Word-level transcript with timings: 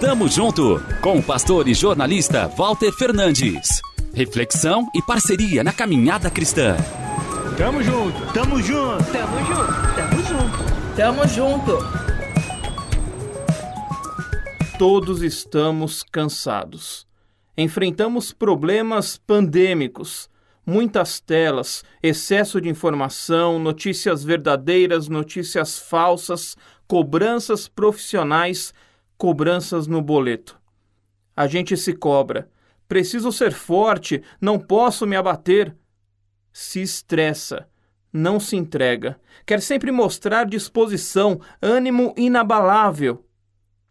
Tamo 0.00 0.28
junto 0.28 0.82
com 1.00 1.18
o 1.18 1.22
pastor 1.22 1.66
e 1.68 1.74
jornalista 1.74 2.48
Walter 2.48 2.92
Fernandes. 2.92 3.80
Reflexão 4.12 4.88
e 4.94 5.00
parceria 5.00 5.64
na 5.64 5.72
caminhada 5.72 6.30
cristã. 6.30 6.76
Tamo 7.56 7.82
junto, 7.82 8.32
tamo 8.32 8.60
junto, 8.60 9.04
tamo 9.12 9.38
junto, 9.46 9.94
tamo 9.96 10.22
junto, 10.22 10.96
tamo 10.96 11.28
junto. 11.28 11.78
Todos 14.78 15.22
estamos 15.22 16.02
cansados. 16.02 17.06
Enfrentamos 17.56 18.32
problemas 18.32 19.16
pandêmicos, 19.16 20.28
muitas 20.66 21.20
telas, 21.20 21.84
excesso 22.02 22.60
de 22.60 22.68
informação, 22.68 23.58
notícias 23.58 24.24
verdadeiras, 24.24 25.08
notícias 25.08 25.78
falsas, 25.78 26.56
cobranças 26.92 27.68
profissionais, 27.68 28.74
cobranças 29.16 29.86
no 29.86 30.02
boleto. 30.02 30.60
A 31.34 31.46
gente 31.46 31.74
se 31.74 31.94
cobra. 31.94 32.50
Preciso 32.86 33.32
ser 33.32 33.54
forte, 33.54 34.22
não 34.38 34.58
posso 34.58 35.06
me 35.06 35.16
abater. 35.16 35.74
Se 36.52 36.82
estressa, 36.82 37.66
não 38.12 38.38
se 38.38 38.56
entrega, 38.56 39.18
quer 39.46 39.62
sempre 39.62 39.90
mostrar 39.90 40.44
disposição, 40.44 41.40
ânimo 41.62 42.12
inabalável 42.14 43.24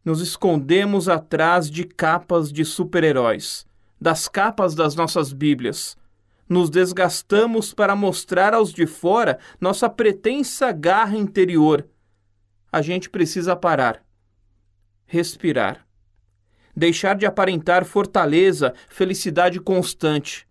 nos 0.05 0.21
escondemos 0.21 1.09
atrás 1.09 1.71
de 1.71 1.85
capas 1.85 2.51
de 2.51 2.63
super-heróis, 2.63 3.65
das 3.99 4.27
capas 4.27 4.75
das 4.75 4.93
nossas 4.93 5.33
Bíblias. 5.33 5.97
Nos 6.47 6.69
desgastamos 6.69 7.73
para 7.73 7.95
mostrar 7.95 8.53
aos 8.53 8.71
de 8.71 8.85
fora 8.85 9.39
nossa 9.59 9.89
pretensa 9.89 10.71
garra 10.71 11.17
interior. 11.17 11.87
A 12.71 12.81
gente 12.81 13.09
precisa 13.09 13.55
parar, 13.55 14.01
respirar, 15.05 15.85
deixar 16.75 17.15
de 17.15 17.25
aparentar 17.25 17.83
fortaleza, 17.83 18.73
felicidade 18.87 19.59
constante, 19.59 20.47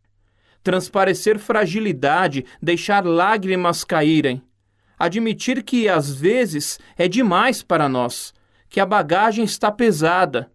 transparecer 0.62 1.38
fragilidade, 1.38 2.44
deixar 2.60 3.06
lágrimas 3.06 3.84
caírem, 3.84 4.42
admitir 4.98 5.62
que 5.62 5.88
às 5.88 6.12
vezes 6.14 6.78
é 6.96 7.08
demais 7.08 7.62
para 7.62 7.88
nós 7.88 8.34
que 8.70 8.78
a 8.80 8.86
bagagem 8.86 9.44
está 9.44 9.70
pesada. 9.70 10.50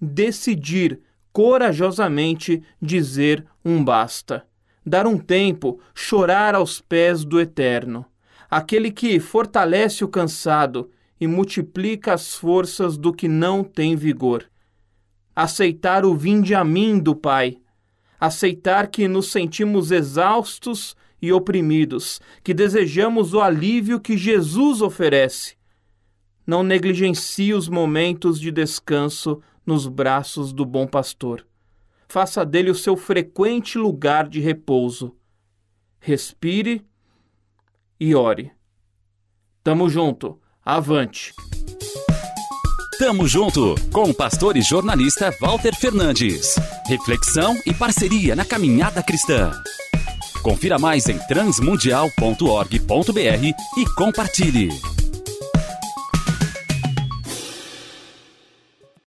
Decidir 0.00 1.00
corajosamente 1.32 2.62
dizer 2.80 3.44
um 3.64 3.82
basta. 3.84 4.46
Dar 4.84 5.06
um 5.06 5.18
tempo, 5.18 5.80
chorar 5.94 6.54
aos 6.54 6.80
pés 6.80 7.24
do 7.24 7.40
Eterno. 7.40 8.06
Aquele 8.48 8.92
que 8.92 9.18
fortalece 9.18 10.04
o 10.04 10.08
cansado 10.08 10.90
e 11.20 11.26
multiplica 11.26 12.14
as 12.14 12.34
forças 12.34 12.96
do 12.96 13.12
que 13.12 13.28
não 13.28 13.64
tem 13.64 13.96
vigor. 13.96 14.44
Aceitar 15.34 16.04
o 16.04 16.14
vinde 16.14 16.54
a 16.54 16.64
mim 16.64 16.98
do 16.98 17.14
Pai. 17.14 17.58
Aceitar 18.18 18.88
que 18.88 19.06
nos 19.06 19.30
sentimos 19.30 19.90
exaustos 19.90 20.96
e 21.20 21.32
oprimidos, 21.32 22.20
que 22.42 22.54
desejamos 22.54 23.34
o 23.34 23.40
alívio 23.40 24.00
que 24.00 24.16
Jesus 24.16 24.80
oferece 24.80 25.56
não 26.46 26.62
negligencie 26.62 27.52
os 27.52 27.68
momentos 27.68 28.38
de 28.38 28.52
descanso 28.52 29.42
nos 29.64 29.88
braços 29.88 30.52
do 30.52 30.64
bom 30.64 30.86
pastor. 30.86 31.44
Faça 32.08 32.46
dele 32.46 32.70
o 32.70 32.74
seu 32.74 32.96
frequente 32.96 33.76
lugar 33.76 34.28
de 34.28 34.38
repouso. 34.38 35.16
Respire 35.98 36.86
e 37.98 38.14
ore. 38.14 38.52
Tamo 39.64 39.88
junto. 39.88 40.40
Avante. 40.66 41.32
Tamo 42.98 43.28
junto 43.28 43.76
com 43.92 44.10
o 44.10 44.14
pastor 44.14 44.56
e 44.56 44.62
jornalista 44.62 45.32
Walter 45.40 45.72
Fernandes. 45.76 46.56
Reflexão 46.88 47.56
e 47.64 47.72
parceria 47.72 48.34
na 48.34 48.44
caminhada 48.44 49.00
cristã. 49.00 49.52
Confira 50.42 50.76
mais 50.76 51.08
em 51.08 51.18
transmundial.org.br 51.18 53.44
e 53.76 53.94
compartilhe. 53.94 54.95